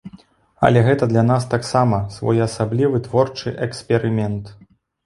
[0.69, 4.57] Але гэта для нас таксама своеасаблівы творчы эксперымент.